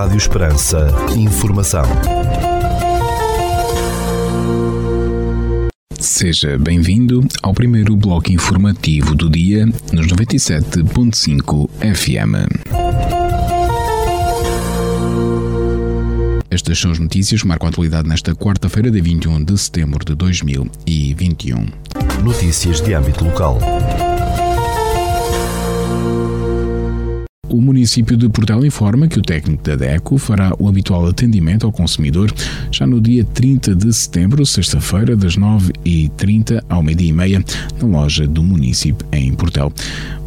Rádio 0.00 0.16
Esperança. 0.16 0.88
Informação. 1.14 1.84
Seja 5.98 6.58
bem-vindo 6.58 7.22
ao 7.42 7.52
primeiro 7.52 7.94
bloco 7.94 8.32
informativo 8.32 9.14
do 9.14 9.28
dia 9.28 9.66
nos 9.92 10.06
97.5 10.06 11.68
FM. 11.80 12.48
Estas 16.50 16.78
são 16.78 16.92
as 16.92 16.98
notícias 16.98 17.42
que 17.42 17.46
marcam 17.46 17.66
a 17.66 17.68
atualidade 17.68 18.08
nesta 18.08 18.34
quarta-feira, 18.34 18.90
de 18.90 19.02
21 19.02 19.44
de 19.44 19.58
setembro 19.58 20.02
de 20.02 20.14
2021. 20.14 21.66
Notícias 22.24 22.80
de 22.80 22.94
âmbito 22.94 23.22
local. 23.22 23.58
O 27.52 27.60
município 27.60 28.16
de 28.16 28.28
Portel 28.28 28.64
informa 28.64 29.08
que 29.08 29.18
o 29.18 29.22
técnico 29.22 29.64
da 29.64 29.74
DECO 29.74 30.18
fará 30.18 30.52
o 30.56 30.68
habitual 30.68 31.08
atendimento 31.08 31.66
ao 31.66 31.72
consumidor 31.72 32.32
já 32.70 32.86
no 32.86 33.00
dia 33.00 33.24
30 33.24 33.74
de 33.74 33.92
setembro, 33.92 34.46
sexta-feira, 34.46 35.16
das 35.16 35.36
9h30 35.36 36.62
ao 36.68 36.80
meio-dia 36.80 37.08
e 37.08 37.12
meia, 37.12 37.44
na 37.82 37.88
loja 37.88 38.24
do 38.24 38.40
município 38.40 39.04
em 39.10 39.34
Portel. 39.34 39.72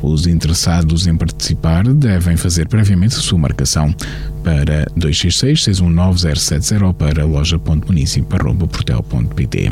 Os 0.01 0.27
interessados 0.27 1.07
em 1.07 1.15
participar 1.15 1.87
devem 1.93 2.35
fazer 2.35 2.67
previamente 2.67 3.15
sua 3.15 3.39
marcação 3.39 3.95
para 4.43 4.85
266 4.97 5.63
619 5.63 6.37
070 6.37 6.93
para 6.93 7.23
loja.município.portel.pt. 7.23 9.71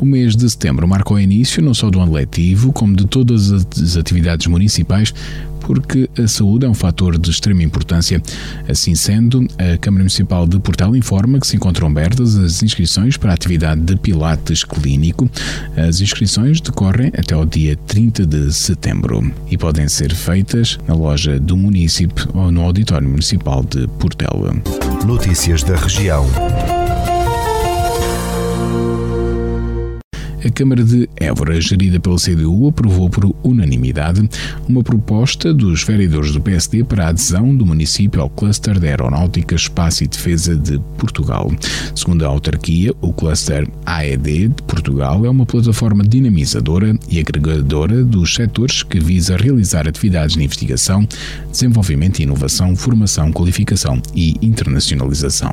O 0.00 0.06
mês 0.06 0.34
de 0.34 0.48
setembro 0.48 0.88
marca 0.88 1.12
o 1.12 1.20
início 1.20 1.62
não 1.62 1.74
só 1.74 1.90
do 1.90 2.00
ano 2.00 2.14
letivo, 2.14 2.72
como 2.72 2.96
de 2.96 3.06
todas 3.06 3.52
as 3.52 3.98
atividades 3.98 4.46
municipais, 4.46 5.12
porque 5.70 6.10
a 6.20 6.26
saúde 6.26 6.66
é 6.66 6.68
um 6.68 6.74
fator 6.74 7.16
de 7.16 7.30
extrema 7.30 7.62
importância. 7.62 8.20
Assim 8.68 8.96
sendo, 8.96 9.46
a 9.56 9.78
Câmara 9.78 10.02
Municipal 10.02 10.44
de 10.44 10.58
Portal 10.58 10.96
informa 10.96 11.38
que 11.38 11.46
se 11.46 11.54
encontram 11.54 11.86
abertas 11.86 12.36
as 12.36 12.60
inscrições 12.60 13.16
para 13.16 13.30
a 13.30 13.34
atividade 13.34 13.80
de 13.82 13.94
Pilates 13.94 14.64
Clínico. 14.64 15.30
As 15.76 16.00
inscrições 16.00 16.60
decorrem 16.60 17.12
até 17.16 17.36
ao 17.36 17.46
dia 17.46 17.76
30 17.86 18.26
de 18.26 18.52
setembro 18.52 19.32
e 19.48 19.56
podem 19.56 19.86
ser 19.86 20.12
feitas 20.12 20.76
na 20.88 20.94
loja 20.94 21.38
do 21.38 21.56
município 21.56 22.28
ou 22.34 22.50
no 22.50 22.62
Auditório 22.62 23.08
Municipal 23.08 23.62
de 23.62 23.86
Portela. 23.86 24.52
Notícias 25.06 25.62
da 25.62 25.76
região. 25.76 26.26
A 30.42 30.48
Câmara 30.48 30.82
de 30.82 31.06
Évora, 31.16 31.60
gerida 31.60 32.00
pela 32.00 32.16
CDU, 32.16 32.68
aprovou 32.68 33.10
por 33.10 33.34
unanimidade 33.42 34.26
uma 34.66 34.82
proposta 34.82 35.52
dos 35.52 35.82
vereadores 35.84 36.32
do 36.32 36.40
PSD 36.40 36.82
para 36.82 37.04
a 37.04 37.08
adesão 37.08 37.54
do 37.54 37.66
município 37.66 38.22
ao 38.22 38.30
Cluster 38.30 38.78
de 38.78 38.88
Aeronáutica, 38.88 39.54
Espaço 39.54 40.02
e 40.02 40.08
Defesa 40.08 40.56
de 40.56 40.78
Portugal. 40.96 41.52
Segundo 41.94 42.24
a 42.24 42.28
autarquia, 42.28 42.94
o 43.02 43.12
Cluster 43.12 43.68
AED 43.84 44.48
de 44.48 44.62
Portugal 44.62 45.26
é 45.26 45.30
uma 45.30 45.44
plataforma 45.44 46.02
dinamizadora 46.02 46.98
e 47.10 47.20
agregadora 47.20 48.02
dos 48.02 48.34
setores 48.34 48.82
que 48.82 48.98
visa 48.98 49.36
realizar 49.36 49.86
atividades 49.86 50.36
de 50.36 50.42
investigação, 50.42 51.06
desenvolvimento 51.50 52.20
e 52.20 52.22
inovação, 52.22 52.74
formação, 52.74 53.30
qualificação 53.30 54.00
e 54.14 54.36
internacionalização. 54.40 55.50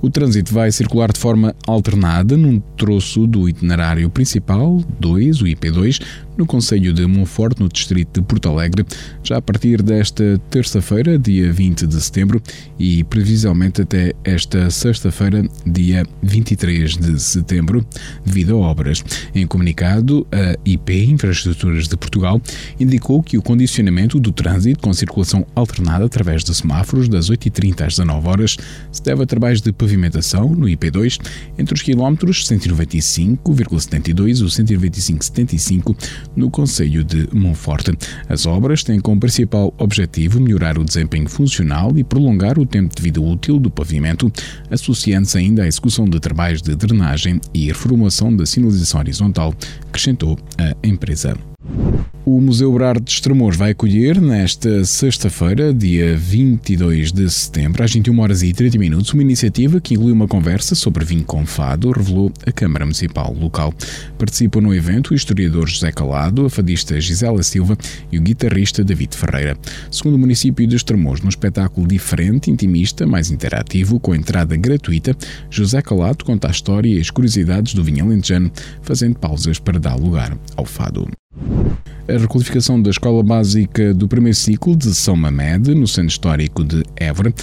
O 0.00 0.08
trânsito 0.08 0.54
vai 0.54 0.70
circular 0.70 1.12
de 1.12 1.18
forma 1.18 1.54
alternada 1.66 2.36
num 2.36 2.60
troço 2.76 3.26
do 3.26 3.48
itinerário 3.48 4.08
principal 4.08 4.80
2, 5.00 5.42
o 5.42 5.44
IP2, 5.44 6.00
no 6.38 6.46
Conselho 6.46 6.94
de 6.94 7.04
Monforte, 7.04 7.60
no 7.60 7.68
distrito 7.68 8.20
de 8.20 8.26
Porto 8.26 8.48
Alegre, 8.48 8.86
já 9.24 9.38
a 9.38 9.42
partir 9.42 9.82
desta 9.82 10.40
terça-feira, 10.48 11.18
dia 11.18 11.52
20 11.52 11.84
de 11.86 12.00
setembro, 12.00 12.40
e 12.78 13.02
previsivelmente 13.02 13.82
até 13.82 14.14
esta 14.22 14.70
sexta-feira, 14.70 15.44
dia 15.66 16.06
23 16.22 16.96
de 16.96 17.20
setembro, 17.20 17.84
devido 18.24 18.54
a 18.54 18.58
obras. 18.58 19.04
Em 19.34 19.46
comunicado, 19.48 20.24
a 20.30 20.56
IP 20.64 21.10
Infraestruturas 21.10 21.88
de 21.88 21.96
Portugal 21.96 22.40
indicou 22.78 23.20
que 23.20 23.36
o 23.36 23.42
condicionamento 23.42 24.20
do 24.20 24.30
trânsito 24.30 24.80
com 24.80 24.94
circulação 24.94 25.44
alternada 25.56 26.04
através 26.04 26.44
de 26.44 26.54
semáforos 26.54 27.08
das 27.08 27.28
8h30 27.28 27.80
às 27.80 27.96
19 27.96 28.28
horas 28.28 28.56
se 28.92 29.02
deve 29.02 29.24
a 29.24 29.26
trabalhos 29.26 29.60
de 29.60 29.72
pavimentação 29.72 30.50
no 30.50 30.66
IP2 30.66 31.18
entre 31.58 31.74
os 31.74 31.82
quilómetros 31.82 32.46
195,72 32.46 34.40
e 34.40 34.44
o 34.44 34.46
195,75 34.46 35.96
no 36.36 36.50
Conselho 36.50 37.04
de 37.04 37.28
Monforte. 37.32 37.92
As 38.28 38.46
obras 38.46 38.82
têm 38.82 39.00
como 39.00 39.20
principal 39.20 39.72
objetivo 39.78 40.40
melhorar 40.40 40.78
o 40.78 40.84
desempenho 40.84 41.28
funcional 41.28 41.96
e 41.96 42.04
prolongar 42.04 42.58
o 42.58 42.66
tempo 42.66 42.94
de 42.94 43.02
vida 43.02 43.20
útil 43.20 43.58
do 43.58 43.70
pavimento, 43.70 44.32
associando-se 44.70 45.38
ainda 45.38 45.62
à 45.62 45.66
execução 45.66 46.04
de 46.04 46.18
trabalhos 46.20 46.62
de 46.62 46.74
drenagem 46.74 47.40
e 47.52 47.66
reformulação 47.66 48.34
da 48.34 48.46
sinalização 48.46 49.00
horizontal, 49.00 49.54
acrescentou 49.88 50.38
a 50.56 50.86
empresa. 50.86 51.36
O 52.30 52.42
Museu 52.42 52.70
Brard 52.70 53.02
de 53.02 53.10
Estremoz 53.10 53.56
vai 53.56 53.70
acolher 53.70 54.20
nesta 54.20 54.84
sexta-feira, 54.84 55.72
dia 55.72 56.14
22 56.14 57.10
de 57.10 57.30
setembro, 57.30 57.82
às 57.82 57.90
21 57.90 58.20
horas 58.20 58.42
e 58.42 58.52
30 58.52 58.76
minutos, 58.76 59.14
uma 59.14 59.22
iniciativa 59.22 59.80
que 59.80 59.94
inclui 59.94 60.12
uma 60.12 60.28
conversa 60.28 60.74
sobre 60.74 61.06
vinho 61.06 61.24
com 61.24 61.46
fado, 61.46 61.90
revelou 61.90 62.30
a 62.46 62.52
Câmara 62.52 62.84
Municipal 62.84 63.32
local. 63.32 63.72
Participam 64.18 64.60
no 64.60 64.74
evento 64.74 65.12
o 65.12 65.14
historiador 65.14 65.66
José 65.66 65.90
Calado, 65.90 66.44
a 66.44 66.50
fadista 66.50 67.00
Gisela 67.00 67.42
Silva 67.42 67.78
e 68.12 68.18
o 68.18 68.20
guitarrista 68.20 68.84
David 68.84 69.16
Ferreira. 69.16 69.56
Segundo 69.90 70.16
o 70.16 70.18
município 70.18 70.66
de 70.66 70.76
Estremoz, 70.76 71.22
num 71.22 71.30
espetáculo 71.30 71.88
diferente, 71.88 72.50
intimista, 72.50 73.06
mais 73.06 73.30
interativo, 73.30 73.98
com 73.98 74.14
entrada 74.14 74.54
gratuita, 74.54 75.16
José 75.48 75.80
Calado 75.80 76.26
conta 76.26 76.48
a 76.48 76.50
história 76.50 76.90
e 76.90 77.00
as 77.00 77.08
curiosidades 77.08 77.72
do 77.72 77.82
vinho 77.82 78.04
alentejano, 78.04 78.52
fazendo 78.82 79.18
pausas 79.18 79.58
para 79.58 79.80
dar 79.80 79.94
lugar 79.94 80.36
ao 80.58 80.66
fado. 80.66 81.08
A 82.08 82.18
requalificação 82.18 82.80
da 82.80 82.90
Escola 82.90 83.22
Básica 83.22 83.92
do 83.92 84.08
primeiro 84.08 84.36
ciclo 84.36 84.74
de 84.74 84.94
São 84.94 85.14
Mamed, 85.14 85.74
no 85.74 85.86
Centro 85.86 86.08
Histórico 86.08 86.64
de 86.64 86.82
Évora, 86.96 87.34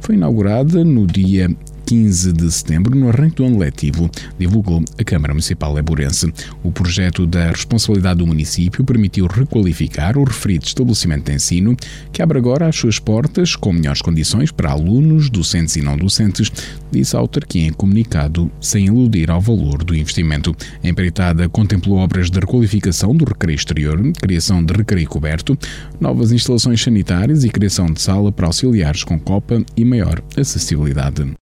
foi 0.00 0.14
inaugurada 0.14 0.82
no 0.82 1.06
dia 1.06 1.54
15 1.86 2.32
de 2.32 2.50
setembro, 2.50 2.96
no 2.96 3.08
arranque 3.08 3.36
do 3.36 3.44
ano 3.44 3.58
letivo, 3.58 4.10
divulgou 4.38 4.82
a 4.98 5.04
Câmara 5.04 5.34
Municipal 5.34 5.78
Eburense. 5.78 6.32
O 6.62 6.72
projeto 6.72 7.26
da 7.26 7.50
responsabilidade 7.50 8.18
do 8.18 8.26
município 8.26 8.84
permitiu 8.84 9.26
requalificar 9.26 10.16
o 10.16 10.24
referido 10.24 10.64
estabelecimento 10.64 11.26
de 11.26 11.36
ensino, 11.36 11.76
que 12.12 12.22
abre 12.22 12.38
agora 12.38 12.68
as 12.68 12.76
suas 12.76 12.98
portas 12.98 13.54
com 13.54 13.72
melhores 13.72 14.00
condições 14.00 14.50
para 14.50 14.70
alunos, 14.70 15.28
docentes 15.28 15.76
e 15.76 15.82
não 15.82 15.96
docentes, 15.96 16.50
disse 16.90 17.16
a 17.16 17.18
autarquia 17.18 17.66
em 17.66 17.72
comunicado, 17.72 18.50
sem 18.60 18.86
iludir 18.86 19.30
ao 19.30 19.40
valor 19.40 19.84
do 19.84 19.94
investimento. 19.94 20.56
A 20.82 20.88
empreitada 20.88 21.48
contemplou 21.48 21.98
obras 21.98 22.30
de 22.30 22.38
requalificação 22.38 23.14
do 23.14 23.24
recreio 23.24 23.56
exterior, 23.56 24.00
criação 24.20 24.64
de 24.64 24.72
recreio 24.72 25.08
coberto, 25.08 25.58
novas 26.00 26.32
instalações 26.32 26.82
sanitárias 26.82 27.44
e 27.44 27.50
criação 27.50 27.86
de 27.86 28.00
sala 28.00 28.32
para 28.32 28.46
auxiliares 28.46 29.04
com 29.04 29.18
copa 29.18 29.62
e 29.76 29.84
maior 29.84 30.22
acessibilidade. 30.36 31.34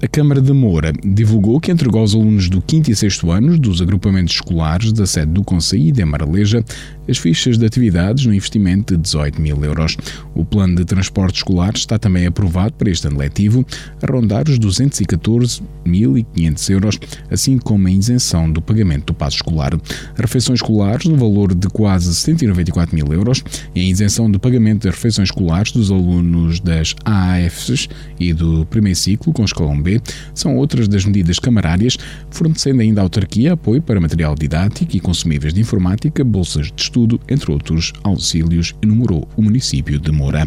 A 0.00 0.06
Câmara 0.06 0.40
de 0.40 0.52
Moura 0.52 0.92
divulgou 1.04 1.58
que 1.58 1.72
entregou 1.72 2.00
aos 2.00 2.14
alunos 2.14 2.48
do 2.48 2.62
5 2.64 2.88
e 2.88 2.94
6 2.94 3.24
anos 3.24 3.58
dos 3.58 3.82
agrupamentos 3.82 4.34
escolares 4.34 4.92
da 4.92 5.04
sede 5.04 5.32
do 5.32 5.42
Conselho 5.42 5.90
de 5.90 6.00
Amaraleja 6.00 6.64
as 7.08 7.16
fichas 7.16 7.56
de 7.56 7.64
atividades 7.64 8.26
no 8.26 8.34
investimento 8.34 8.94
de 8.94 9.00
18 9.02 9.40
mil 9.40 9.64
euros. 9.64 9.96
O 10.34 10.44
plano 10.44 10.74
de 10.76 10.84
transporte 10.84 11.36
escolar 11.36 11.72
está 11.74 11.98
também 11.98 12.26
aprovado 12.26 12.74
para 12.74 12.90
este 12.90 13.06
ano 13.06 13.16
letivo, 13.18 13.64
a 14.02 14.12
rondar 14.12 14.46
os 14.48 14.58
214.500 14.58 16.70
euros, 16.70 16.98
assim 17.30 17.56
como 17.56 17.88
a 17.88 17.90
isenção 17.90 18.52
do 18.52 18.60
pagamento 18.60 19.06
do 19.06 19.14
passo 19.14 19.36
escolar. 19.36 19.72
Refeições 20.16 20.60
escolares 20.60 21.06
no 21.06 21.16
valor 21.16 21.54
de 21.54 21.68
quase 21.68 22.14
194 22.14 22.94
mil 22.94 23.10
euros 23.12 23.42
e 23.74 23.80
a 23.80 23.84
isenção 23.84 24.30
do 24.30 24.38
pagamento 24.38 24.84
das 24.84 24.94
refeições 24.94 25.30
escolares 25.30 25.72
dos 25.72 25.90
alunos 25.90 26.60
das 26.60 26.94
AAFs 27.04 27.88
e 28.20 28.34
do 28.34 28.66
primeiro 28.66 28.98
ciclo 28.98 29.32
com 29.32 29.44
escalão 29.44 29.80
B 29.80 29.87
são 30.34 30.56
outras 30.56 30.88
das 30.88 31.04
medidas 31.04 31.38
camarárias, 31.38 31.96
fornecendo 32.30 32.82
ainda 32.82 33.00
à 33.00 33.04
autarquia 33.04 33.52
apoio 33.54 33.80
para 33.80 34.00
material 34.00 34.34
didático 34.34 34.96
e 34.96 35.00
consumíveis 35.00 35.54
de 35.54 35.60
informática, 35.60 36.24
bolsas 36.24 36.72
de 36.72 36.82
estudo 36.82 37.20
entre 37.28 37.50
outros 37.50 37.92
auxílios, 38.02 38.74
enumerou 38.82 39.28
o 39.36 39.42
município 39.42 39.98
de 39.98 40.12
Moura. 40.12 40.46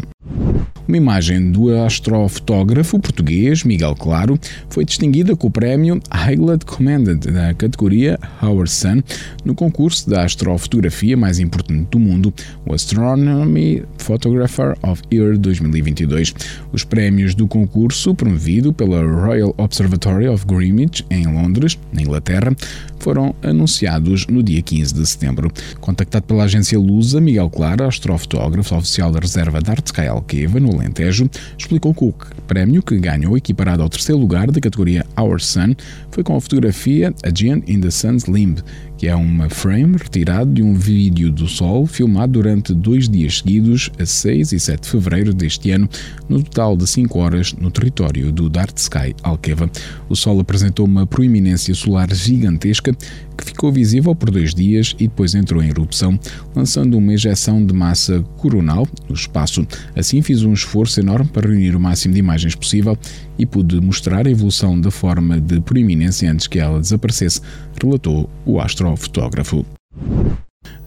Uma 0.86 0.96
imagem 0.96 1.52
do 1.52 1.74
astrofotógrafo 1.84 2.98
português 2.98 3.62
Miguel 3.62 3.94
Claro 3.94 4.38
foi 4.68 4.84
distinguida 4.84 5.36
com 5.36 5.46
o 5.46 5.50
prémio 5.50 6.00
Highlight 6.10 6.66
Commanded 6.66 7.30
da 7.30 7.54
categoria 7.54 8.18
Howard 8.42 8.70
Sun 8.70 9.02
no 9.44 9.54
concurso 9.54 10.10
da 10.10 10.24
astrofotografia 10.24 11.16
mais 11.16 11.38
importante 11.38 11.88
do 11.90 11.98
mundo, 11.98 12.34
o 12.66 12.74
Astronomy 12.74 13.84
Photographer 13.98 14.76
of 14.82 15.02
Year 15.12 15.38
2022. 15.38 16.34
Os 16.72 16.84
prémios 16.84 17.34
do 17.34 17.46
concurso, 17.46 18.14
promovido 18.14 18.72
pela 18.72 19.02
Royal 19.02 19.54
Observatory 19.56 20.28
of 20.28 20.44
Greenwich 20.46 21.06
em 21.10 21.26
Londres, 21.26 21.78
na 21.92 22.02
Inglaterra, 22.02 22.54
foram 22.98 23.34
anunciados 23.42 24.26
no 24.28 24.42
dia 24.42 24.62
15 24.62 24.94
de 24.94 25.06
setembro. 25.06 25.50
Contactado 25.80 26.24
pela 26.24 26.44
agência 26.44 26.78
Lusa, 26.78 27.20
Miguel 27.20 27.50
Claro, 27.50 27.84
astrofotógrafo 27.84 28.76
oficial 28.76 29.10
da 29.10 29.18
reserva 29.18 29.60
da 29.60 29.72
Artsky 29.72 30.06
Alqueva, 30.06 30.51
no 30.60 30.72
Alentejo, 30.72 31.28
explicou 31.56 31.94
que 31.94 32.04
o 32.04 32.12
prémio 32.46 32.82
que 32.82 32.98
ganhou, 32.98 33.36
equiparado 33.36 33.82
ao 33.82 33.88
terceiro 33.88 34.20
lugar 34.20 34.50
da 34.50 34.60
categoria 34.60 35.06
Our 35.18 35.40
Sun, 35.40 35.74
foi 36.10 36.22
com 36.22 36.36
a 36.36 36.40
fotografia 36.40 37.14
A 37.22 37.30
Giant 37.34 37.68
in 37.68 37.80
the 37.80 37.90
Sun's 37.90 38.24
Limb, 38.24 38.56
que 39.02 39.08
é 39.08 39.16
uma 39.16 39.50
frame 39.50 39.96
retirado 39.96 40.52
de 40.52 40.62
um 40.62 40.74
vídeo 40.74 41.28
do 41.28 41.48
Sol 41.48 41.88
filmado 41.88 42.34
durante 42.34 42.72
dois 42.72 43.08
dias 43.08 43.38
seguidos, 43.38 43.90
a 43.98 44.06
6 44.06 44.52
e 44.52 44.60
7 44.60 44.80
de 44.80 44.88
fevereiro 44.88 45.34
deste 45.34 45.72
ano, 45.72 45.88
no 46.28 46.40
total 46.40 46.76
de 46.76 46.86
5 46.86 47.18
horas 47.18 47.52
no 47.52 47.68
território 47.68 48.30
do 48.30 48.48
Dark 48.48 48.78
Sky 48.78 49.12
Alqueva. 49.20 49.68
O 50.08 50.14
Sol 50.14 50.38
apresentou 50.38 50.86
uma 50.86 51.04
proeminência 51.04 51.74
solar 51.74 52.14
gigantesca 52.14 52.96
que 53.36 53.44
ficou 53.44 53.72
visível 53.72 54.14
por 54.14 54.30
dois 54.30 54.54
dias 54.54 54.94
e 54.98 55.08
depois 55.08 55.34
entrou 55.34 55.62
em 55.62 55.68
erupção, 55.68 56.18
lançando 56.54 56.96
uma 56.96 57.12
ejeção 57.12 57.64
de 57.64 57.74
massa 57.74 58.22
coronal 58.36 58.86
no 59.08 59.14
espaço. 59.14 59.66
Assim, 59.96 60.22
fiz 60.22 60.44
um 60.44 60.52
esforço 60.52 61.00
enorme 61.00 61.28
para 61.32 61.48
reunir 61.48 61.74
o 61.74 61.80
máximo 61.80 62.14
de 62.14 62.20
imagens 62.20 62.54
possível 62.54 62.96
e 63.38 63.46
pude 63.46 63.80
mostrar 63.80 64.26
a 64.26 64.30
evolução 64.30 64.80
da 64.80 64.90
forma 64.90 65.40
de 65.40 65.60
proeminência 65.60 66.30
antes 66.30 66.46
que 66.46 66.58
ela 66.58 66.78
desaparecesse, 66.78 67.40
relatou 67.82 68.30
o 68.46 68.60
astrofotógrafo. 68.60 69.64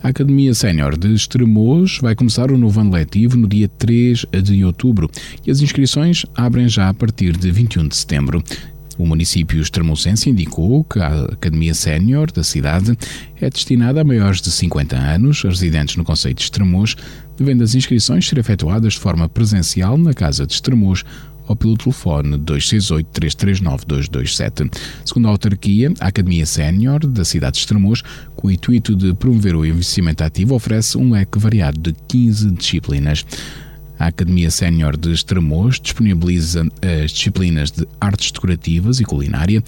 A 0.02 0.10
Academia 0.10 0.54
Sénior 0.54 0.98
de 0.98 1.14
Estremoz 1.14 1.98
vai 2.00 2.16
começar 2.16 2.52
o 2.52 2.58
novo 2.58 2.80
ano 2.80 2.92
letivo 2.92 3.36
no 3.36 3.48
dia 3.48 3.68
3 3.68 4.26
de 4.44 4.64
outubro 4.64 5.10
e 5.46 5.50
as 5.50 5.62
inscrições 5.62 6.26
abrem 6.36 6.70
já 6.70 6.90
a 6.90 6.94
partir 6.94 7.36
de 7.36 7.52
21 7.52 7.88
de 7.88 7.96
setembro. 7.96 8.44
O 8.98 9.06
município 9.06 9.60
extremocense 9.60 10.30
indicou 10.30 10.84
que 10.84 11.00
a 11.00 11.26
Academia 11.26 11.74
Sénior 11.74 12.32
da 12.32 12.44
cidade 12.44 12.98
é 13.42 13.50
destinada 13.50 14.02
a 14.02 14.04
maiores 14.04 14.42
de 14.42 14.50
50 14.52 14.96
anos, 14.96 15.42
residentes 15.42 15.98
no 15.98 16.06
Conceito 16.06 16.38
de 16.38 16.44
Estremoz, 16.44 16.96
devendo 17.36 17.64
as 17.64 17.76
inscrições 17.76 18.28
ser 18.28 18.38
efetuadas 18.38 18.94
de 18.94 19.00
forma 19.00 19.28
presencial 19.28 19.98
na 19.98 20.14
Casa 20.14 20.46
de 20.46 20.54
Estremoz 20.54 21.04
ou 21.48 21.56
pelo 21.56 21.78
telefone 21.78 22.38
268-339-227. 22.40 24.72
Segundo 25.06 25.28
a 25.28 25.32
autarquia, 25.32 25.94
a 26.00 26.08
Academia 26.08 26.46
Sénior 26.46 27.06
da 27.06 27.26
cidade 27.26 27.54
de 27.54 27.60
Estremoz, 27.60 28.02
com 28.36 28.48
o 28.48 28.52
intuito 28.52 28.96
de 28.96 29.14
promover 29.14 29.56
o 29.56 29.66
envelhecimento 29.66 30.24
ativo, 30.24 30.56
oferece 30.56 30.98
um 30.98 31.12
leque 31.12 31.38
variado 31.40 31.80
de 31.80 31.94
15 32.08 32.52
disciplinas. 32.52 33.26
A 33.98 34.08
Academia 34.08 34.52
Sénior 34.52 34.98
de 34.98 35.14
Estremoz 35.14 35.80
disponibiliza 35.80 36.68
as 36.82 37.12
disciplinas 37.12 37.72
de 37.72 37.88
artes 38.00 38.32
decorativas 38.32 39.00
e 39.00 39.06
culinária, 39.06 39.64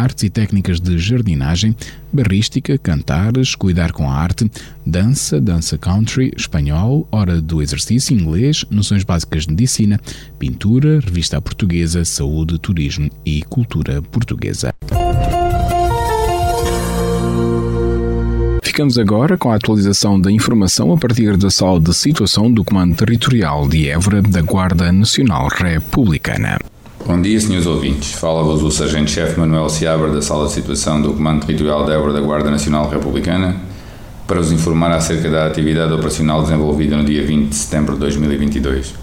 artes 0.00 0.24
e 0.24 0.30
técnicas 0.30 0.80
de 0.80 0.98
jardinagem, 0.98 1.76
barrística, 2.12 2.78
cantares, 2.78 3.54
cuidar 3.54 3.92
com 3.92 4.10
a 4.10 4.14
arte, 4.14 4.50
dança, 4.84 5.40
dança 5.40 5.76
country, 5.76 6.32
espanhol, 6.36 7.06
hora 7.12 7.40
do 7.40 7.62
exercício, 7.62 8.18
inglês, 8.18 8.64
noções 8.70 9.04
básicas 9.04 9.44
de 9.44 9.50
medicina, 9.50 10.00
pintura, 10.38 11.00
revista 11.00 11.40
portuguesa, 11.40 12.04
saúde, 12.04 12.58
turismo 12.58 13.10
e 13.24 13.42
cultura 13.42 14.00
portuguesa. 14.00 14.74
Ficamos 18.62 18.96
agora 18.96 19.36
com 19.36 19.50
a 19.50 19.56
atualização 19.56 20.18
da 20.18 20.30
informação 20.30 20.92
a 20.92 20.96
partir 20.96 21.36
da 21.36 21.50
sala 21.50 21.80
de 21.80 21.92
situação 21.92 22.50
do 22.50 22.64
Comando 22.64 22.94
Territorial 22.94 23.68
de 23.68 23.90
Évora 23.90 24.22
da 24.22 24.40
Guarda 24.40 24.90
Nacional 24.90 25.48
Republicana. 25.48 26.58
Bom 27.06 27.20
dia, 27.20 27.40
senhores 27.40 27.66
ouvintes. 27.66 28.12
Fala-vos 28.12 28.62
o 28.62 28.70
Sargento-Chefe 28.70 29.40
Manuel 29.40 29.70
Seabra 29.70 30.10
da 30.10 30.20
Sala 30.20 30.46
de 30.46 30.52
Situação 30.52 31.00
do 31.00 31.14
Comando 31.14 31.46
Territorial 31.46 31.84
de 31.86 31.92
Évora 31.92 32.12
da 32.12 32.20
Guarda 32.20 32.50
Nacional 32.50 32.88
Republicana 32.90 33.56
para 34.26 34.38
os 34.38 34.52
informar 34.52 34.92
acerca 34.92 35.30
da 35.30 35.46
atividade 35.46 35.92
operacional 35.94 36.42
desenvolvida 36.42 36.96
no 36.98 37.04
dia 37.04 37.24
20 37.24 37.48
de 37.48 37.54
setembro 37.54 37.94
de 37.94 38.00
2022. 38.00 38.94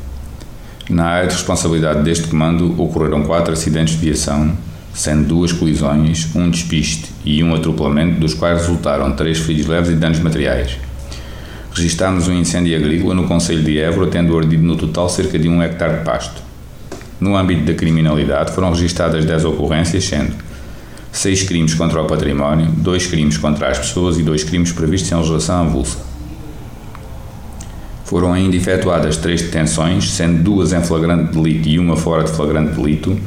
Na 0.91 1.05
área 1.05 1.27
de 1.27 1.33
responsabilidade 1.33 2.03
deste 2.03 2.27
comando 2.27 2.79
ocorreram 2.81 3.23
quatro 3.23 3.51
acidentes 3.51 3.95
de 3.95 4.05
viação, 4.05 4.55
sendo 4.93 5.27
duas 5.27 5.51
colisões, 5.51 6.29
um 6.35 6.49
despiste 6.51 7.09
e 7.25 7.43
um 7.43 7.55
atropelamento, 7.55 8.19
dos 8.19 8.35
quais 8.35 8.61
resultaram 8.61 9.11
três 9.13 9.39
feridos 9.39 9.65
leves 9.65 9.89
e 9.89 9.95
danos 9.95 10.19
materiais. 10.19 10.77
Registámos 11.73 12.27
um 12.27 12.33
incêndio 12.33 12.77
agrícola 12.77 13.15
no 13.15 13.27
Conselho 13.27 13.63
de 13.63 13.79
Évora, 13.79 14.07
tendo 14.07 14.37
ardido 14.37 14.63
no 14.63 14.77
total 14.77 15.09
cerca 15.09 15.37
de 15.37 15.49
um 15.49 15.61
hectare 15.61 15.97
de 15.97 16.05
pasto. 16.05 16.46
No 17.19 17.35
âmbito 17.35 17.65
da 17.65 17.73
criminalidade, 17.73 18.51
foram 18.51 18.69
registadas 18.69 19.25
10 19.25 19.45
ocorrências, 19.45 20.05
sendo 20.05 20.33
6 21.11 21.43
crimes 21.43 21.73
contra 21.73 22.01
o 22.01 22.05
património, 22.05 22.67
2 22.67 23.07
crimes 23.07 23.37
contra 23.37 23.69
as 23.69 23.79
pessoas 23.79 24.19
e 24.19 24.23
2 24.23 24.43
crimes 24.43 24.71
previstos 24.71 25.11
em 25.11 25.15
legislação 25.15 25.61
avulsa. 25.61 25.97
Foram 28.05 28.31
ainda 28.33 28.55
efetuadas 28.55 29.17
3 29.17 29.41
detenções, 29.41 30.11
sendo 30.11 30.43
duas 30.43 30.73
em 30.73 30.81
flagrante 30.81 31.33
delito 31.33 31.67
e 31.67 31.79
uma 31.79 31.97
fora 31.97 32.23
de 32.23 32.31
flagrante 32.31 32.75
delito, 32.75 33.19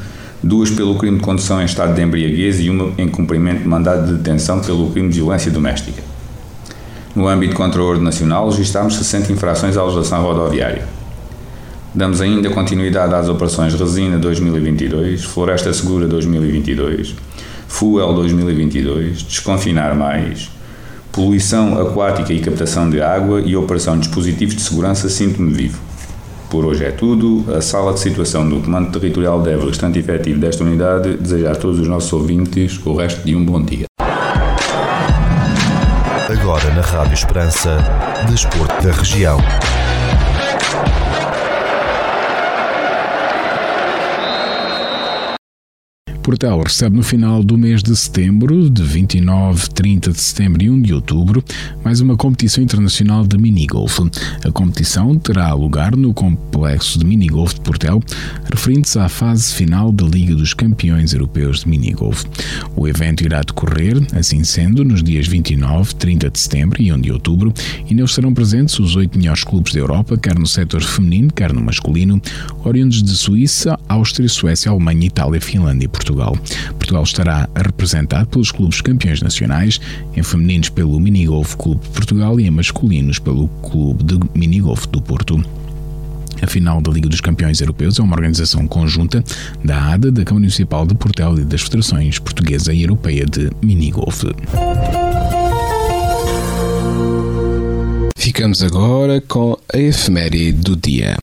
duas 0.42 0.70
pelo 0.70 0.94
crime 0.96 1.18
de 1.18 1.24
condução 1.24 1.60
em 1.60 1.64
estado 1.64 1.94
de 1.94 2.00
embriaguez 2.00 2.60
e 2.60 2.70
uma 2.70 2.92
em 2.96 3.08
cumprimento 3.08 3.62
de 3.62 3.68
mandado 3.68 4.06
de 4.06 4.18
detenção 4.18 4.60
pelo 4.60 4.90
crime 4.90 5.08
de 5.08 5.16
violência 5.16 5.50
doméstica. 5.50 6.00
No 7.14 7.26
âmbito 7.26 7.56
contra 7.56 7.82
a 7.82 7.84
ordem 7.84 8.04
nacional, 8.04 8.48
registámos 8.48 8.94
60 8.96 9.32
infrações 9.32 9.76
à 9.76 9.82
legislação 9.82 10.22
rodoviária. 10.22 10.99
Damos 11.92 12.20
ainda 12.20 12.48
continuidade 12.50 13.12
às 13.14 13.28
operações 13.28 13.74
Resina 13.74 14.16
2022, 14.16 15.24
Floresta 15.24 15.72
Segura 15.72 16.06
2022, 16.06 17.16
Fuel 17.66 18.14
2022, 18.14 19.24
Desconfinar 19.24 19.96
Mais, 19.96 20.52
Poluição 21.10 21.80
Aquática 21.80 22.32
e 22.32 22.38
Captação 22.38 22.88
de 22.88 23.00
Água 23.00 23.40
e 23.40 23.56
Operação 23.56 23.98
Dispositivos 23.98 24.54
de 24.54 24.62
Segurança 24.62 25.08
Sinto-me 25.08 25.52
Vivo. 25.52 25.80
Por 26.48 26.64
hoje 26.64 26.84
é 26.84 26.92
tudo. 26.92 27.44
A 27.52 27.60
sala 27.60 27.92
de 27.92 27.98
situação 27.98 28.48
do 28.48 28.60
Comando 28.60 28.92
Territorial 28.92 29.42
de 29.42 29.50
Évora, 29.50 29.70
estante 29.70 29.98
efetivo 29.98 30.38
desta 30.38 30.62
unidade, 30.62 31.16
deseja 31.16 31.50
a 31.50 31.56
todos 31.56 31.80
os 31.80 31.88
nossos 31.88 32.12
ouvintes 32.12 32.80
o 32.86 32.94
resto 32.94 33.26
de 33.26 33.34
um 33.34 33.44
bom 33.44 33.60
dia. 33.60 33.86
Agora 36.28 36.72
na 36.72 36.82
Rádio 36.82 37.14
Esperança, 37.14 37.78
Desporto 38.28 38.80
da 38.86 38.92
Região. 38.92 39.38
Portel 46.30 46.62
recebe 46.62 46.96
no 46.96 47.02
final 47.02 47.42
do 47.42 47.58
mês 47.58 47.82
de 47.82 47.96
setembro, 47.96 48.70
de 48.70 48.84
29, 48.84 49.68
30 49.70 50.12
de 50.12 50.20
setembro 50.20 50.62
e 50.62 50.70
1 50.70 50.80
de 50.80 50.94
outubro, 50.94 51.42
mais 51.84 52.00
uma 52.00 52.16
competição 52.16 52.62
internacional 52.62 53.26
de 53.26 53.36
minigolf. 53.36 53.98
A 54.44 54.52
competição 54.52 55.16
terá 55.16 55.52
lugar 55.54 55.96
no 55.96 56.14
complexo 56.14 57.00
de 57.00 57.04
minigolf 57.04 57.54
de 57.54 57.60
Portel, 57.62 58.00
referindo-se 58.48 58.96
à 59.00 59.08
fase 59.08 59.52
final 59.52 59.90
da 59.90 60.06
Liga 60.06 60.36
dos 60.36 60.54
Campeões 60.54 61.12
Europeus 61.12 61.64
de 61.64 61.68
Minigolf. 61.68 62.24
O 62.76 62.86
evento 62.86 63.24
irá 63.24 63.40
decorrer, 63.40 64.00
assim 64.12 64.44
sendo, 64.44 64.84
nos 64.84 65.02
dias 65.02 65.26
29, 65.26 65.96
30 65.96 66.30
de 66.30 66.38
setembro 66.38 66.80
e 66.80 66.92
1 66.92 67.00
de 67.00 67.10
outubro, 67.10 67.52
e 67.88 67.92
neles 67.92 68.14
serão 68.14 68.32
presentes 68.32 68.78
os 68.78 68.94
oito 68.94 69.18
melhores 69.18 69.42
clubes 69.42 69.72
da 69.72 69.80
Europa, 69.80 70.16
quer 70.16 70.38
no 70.38 70.46
setor 70.46 70.80
feminino, 70.80 71.32
quer 71.32 71.52
no 71.52 71.60
masculino, 71.60 72.22
oriundos 72.64 73.02
de 73.02 73.16
Suíça, 73.16 73.76
Áustria, 73.88 74.28
Suécia, 74.28 74.70
Alemanha, 74.70 75.08
Itália, 75.08 75.40
Finlândia 75.40 75.86
e 75.86 75.88
Portugal. 75.88 76.19
Portugal. 76.20 76.36
Portugal 76.78 77.02
estará 77.02 77.48
representado 77.56 78.28
pelos 78.28 78.52
clubes 78.52 78.80
campeões 78.80 79.22
nacionais, 79.22 79.80
em 80.14 80.22
femininos 80.22 80.68
pelo 80.68 80.98
Minigolf 81.00 81.56
Clube 81.56 81.82
de 81.82 81.90
Portugal 81.90 82.38
e 82.38 82.46
em 82.46 82.50
masculinos 82.50 83.18
pelo 83.18 83.48
Clube 83.62 84.04
de 84.04 84.20
Minigolf 84.34 84.86
do 84.86 85.00
Porto. 85.00 85.42
A 86.42 86.46
final 86.46 86.80
da 86.80 86.90
Liga 86.90 87.08
dos 87.08 87.20
Campeões 87.20 87.60
Europeus 87.60 87.98
é 87.98 88.02
uma 88.02 88.14
organização 88.14 88.66
conjunta 88.66 89.22
da 89.64 89.92
ADA, 89.92 90.10
da 90.10 90.24
Câmara 90.24 90.40
Municipal 90.40 90.86
de 90.86 90.94
Portel 90.94 91.38
e 91.38 91.44
das 91.44 91.62
Federações 91.62 92.18
Portuguesa 92.18 92.72
e 92.72 92.82
Europeia 92.82 93.26
de 93.26 93.50
Minigolf. 93.62 94.24
Ficamos 98.16 98.62
agora 98.62 99.20
com 99.20 99.56
a 99.72 99.78
efeméride 99.78 100.62
do 100.62 100.76
dia. 100.76 101.16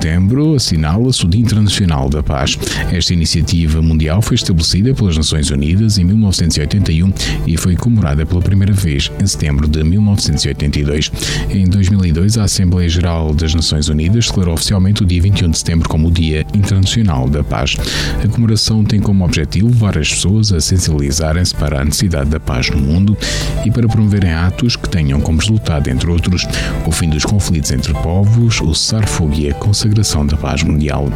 Setembro 0.00 0.49
assinala-se 0.60 1.24
o 1.24 1.28
Dia 1.28 1.40
Internacional 1.40 2.10
da 2.10 2.22
Paz. 2.22 2.58
Esta 2.92 3.14
iniciativa 3.14 3.80
mundial 3.80 4.20
foi 4.20 4.34
estabelecida 4.34 4.94
pelas 4.94 5.16
Nações 5.16 5.50
Unidas 5.50 5.96
em 5.96 6.04
1981 6.04 7.12
e 7.46 7.56
foi 7.56 7.74
comemorada 7.74 8.26
pela 8.26 8.42
primeira 8.42 8.72
vez 8.72 9.10
em 9.20 9.26
setembro 9.26 9.66
de 9.66 9.82
1982. 9.82 11.10
Em 11.48 11.64
2002, 11.64 12.36
a 12.36 12.44
Assembleia 12.44 12.88
Geral 12.88 13.32
das 13.34 13.54
Nações 13.54 13.88
Unidas 13.88 14.26
declarou 14.26 14.54
oficialmente 14.54 15.02
o 15.02 15.06
dia 15.06 15.22
21 15.22 15.50
de 15.50 15.58
setembro 15.58 15.88
como 15.88 16.08
o 16.08 16.10
Dia 16.10 16.46
Internacional 16.54 17.28
da 17.28 17.42
Paz. 17.42 17.76
A 18.22 18.28
comemoração 18.28 18.84
tem 18.84 19.00
como 19.00 19.24
objetivo 19.24 19.68
levar 19.68 19.96
as 19.96 20.10
pessoas 20.10 20.52
a 20.52 20.60
sensibilizarem-se 20.60 21.54
para 21.54 21.80
a 21.80 21.84
necessidade 21.84 22.28
da 22.28 22.38
paz 22.38 22.68
no 22.68 22.78
mundo 22.78 23.16
e 23.64 23.70
para 23.70 23.88
promoverem 23.88 24.32
atos 24.32 24.76
que 24.76 24.88
tenham 24.88 25.20
como 25.20 25.38
resultado, 25.38 25.88
entre 25.88 26.10
outros, 26.10 26.46
o 26.86 26.92
fim 26.92 27.08
dos 27.08 27.24
conflitos 27.24 27.70
entre 27.70 27.94
povos, 27.94 28.60
o 28.60 28.74
cessar-fogo 28.74 29.34
e 29.34 29.48
a 29.48 29.54
consagração 29.54 30.26
da 30.26 30.36
paz 30.36 30.49
mundial. 30.62 31.10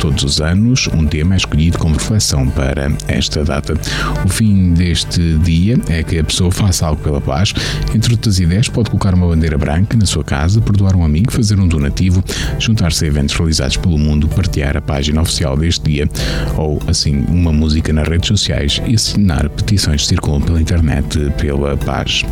Todos 0.00 0.22
os 0.22 0.40
anos, 0.40 0.88
um 0.92 1.06
tema 1.06 1.34
é 1.34 1.36
escolhido 1.36 1.78
como 1.78 1.94
reflexão 1.94 2.48
para 2.48 2.90
esta 3.08 3.44
data. 3.44 3.74
O 4.24 4.28
fim 4.28 4.74
deste 4.74 5.38
dia 5.38 5.78
é 5.88 6.02
que 6.02 6.18
a 6.18 6.24
pessoa 6.24 6.50
faça 6.50 6.86
algo 6.86 7.02
pela 7.02 7.20
paz. 7.20 7.52
Entre 7.94 8.12
outras 8.12 8.38
ideias, 8.38 8.68
pode 8.68 8.90
colocar 8.90 9.14
uma 9.14 9.26
bandeira 9.26 9.56
branca 9.56 9.96
na 9.96 10.06
sua 10.06 10.24
casa, 10.24 10.60
perdoar 10.60 10.96
um 10.96 11.04
amigo, 11.04 11.32
fazer 11.32 11.58
um 11.58 11.68
donativo, 11.68 12.22
juntar-se 12.58 13.04
a 13.04 13.08
eventos 13.08 13.34
realizados 13.34 13.76
pelo 13.76 13.98
mundo, 13.98 14.28
partilhar 14.28 14.76
a 14.76 14.80
página 14.80 15.22
oficial 15.22 15.56
deste 15.56 15.84
dia 15.84 16.08
ou, 16.56 16.80
assim, 16.86 17.24
uma 17.28 17.52
música 17.52 17.92
nas 17.92 18.08
redes 18.08 18.28
sociais 18.28 18.80
e 18.86 18.94
assinar 18.94 19.48
petições 19.50 20.02
que 20.02 20.08
circulam 20.08 20.40
pela 20.40 20.60
internet 20.60 21.18
pela 21.38 21.76
paz. 21.76 22.24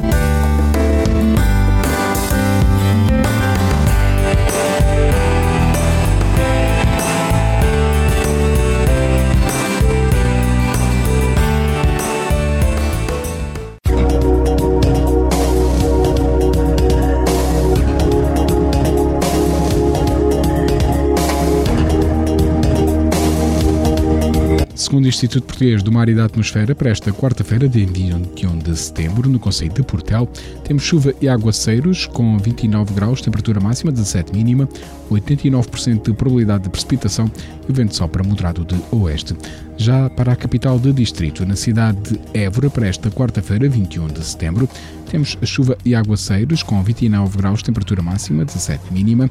Segundo 24.88 25.04
o 25.04 25.08
Instituto 25.08 25.44
Português 25.44 25.82
do 25.82 25.92
Mar 25.92 26.08
e 26.08 26.14
da 26.14 26.24
Atmosfera, 26.24 26.74
para 26.74 26.88
esta 26.88 27.12
quarta-feira, 27.12 27.68
dia 27.68 27.86
21 27.86 28.56
de 28.56 28.74
setembro, 28.74 29.28
no 29.28 29.38
Conselho 29.38 29.70
de 29.70 29.82
Portel, 29.82 30.26
temos 30.64 30.82
chuva 30.82 31.12
e 31.20 31.28
aguaceiros 31.28 32.06
com 32.06 32.38
29 32.38 32.94
graus, 32.94 33.20
temperatura 33.20 33.60
máxima 33.60 33.92
17 33.92 34.32
mínima, 34.32 34.66
89% 35.10 36.04
de 36.04 36.14
probabilidade 36.14 36.64
de 36.64 36.70
precipitação 36.70 37.30
e 37.68 37.70
o 37.70 37.74
vento 37.74 37.94
sopra 37.94 38.24
moderado 38.24 38.64
de 38.64 38.80
oeste. 38.90 39.36
Já 39.76 40.08
para 40.08 40.32
a 40.32 40.36
capital 40.36 40.78
de 40.78 40.90
distrito, 40.90 41.44
na 41.44 41.54
cidade 41.54 42.14
de 42.14 42.20
Évora, 42.32 42.70
para 42.70 42.88
esta 42.88 43.10
quarta-feira, 43.10 43.68
21 43.68 44.06
de 44.06 44.24
setembro, 44.24 44.66
temos 45.10 45.36
chuva 45.44 45.76
e 45.84 45.94
aguaceiros 45.94 46.62
com 46.62 46.82
29 46.82 47.36
graus, 47.36 47.62
temperatura 47.62 48.00
máxima 48.00 48.42
17 48.42 48.90
mínima, 48.90 49.30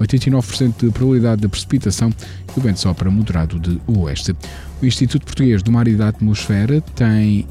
89% 0.00 0.86
de 0.86 0.90
probabilidade 0.90 1.42
de 1.42 1.48
precipitação 1.48 2.10
e 2.56 2.58
o 2.58 2.62
vento 2.62 2.80
sopra 2.80 3.10
moderado 3.10 3.58
de 3.58 3.80
oeste. 3.86 4.34
O 4.80 4.86
Instituto 4.86 5.24
Português 5.24 5.62
do 5.62 5.72
Mar 5.72 5.88
e 5.88 5.94
da 5.94 6.08
Atmosfera 6.08 6.80
tem 6.94 7.46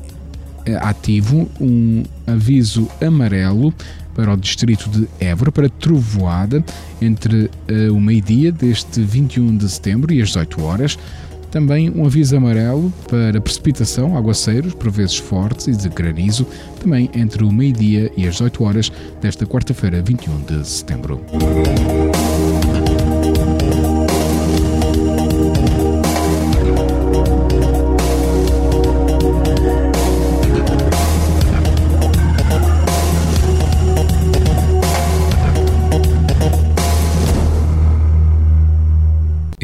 eh, 0.66 0.76
ativo 0.82 1.50
um 1.60 2.04
aviso 2.26 2.90
amarelo 3.02 3.74
para 4.18 4.34
o 4.34 4.38
distrito 4.38 4.90
de 4.90 5.08
Évora 5.20 5.52
para 5.52 5.70
trovoada 5.70 6.66
entre 7.00 7.46
uh, 7.46 7.94
o 7.94 8.02
meio-dia 8.02 8.52
deste 8.52 9.00
21 9.00 9.56
de 9.58 9.70
setembro 9.70 10.12
e 10.12 10.22
as 10.22 10.30
18 10.30 10.62
horas. 10.64 10.98
Também 11.52 11.90
um 11.90 12.04
aviso 12.04 12.36
amarelo 12.36 12.92
para 13.08 13.40
precipitação, 13.40 14.18
aguaceiros, 14.18 14.74
por 14.74 14.90
vezes 14.90 15.18
fortes 15.18 15.68
e 15.68 15.72
de 15.72 15.88
granizo, 15.88 16.46
também 16.82 17.10
entre 17.14 17.44
o 17.44 17.52
meio-dia 17.52 18.12
e 18.18 18.28
as 18.28 18.34
18 18.34 18.64
horas 18.64 18.92
desta 19.22 19.46
quarta-feira, 19.46 20.02
21 20.02 20.42
de 20.42 20.68
setembro. 20.68 21.22